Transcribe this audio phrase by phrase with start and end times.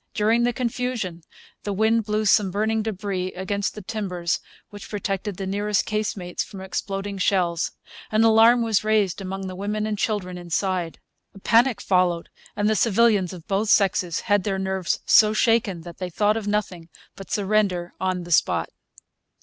[0.15, 1.21] During the confusion
[1.61, 4.39] the wind blew some burning debris against the timbers
[4.71, 7.73] which protected the nearest casemates from exploding shells.
[8.11, 10.99] An alarm was raised among the women and children inside.
[11.35, 15.99] A panic followed; and the civilians of both sexes had their nerves so shaken that
[15.99, 18.69] they thought of nothing but surrender on the spot.